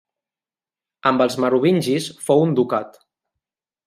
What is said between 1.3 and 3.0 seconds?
merovingis fou un ducat.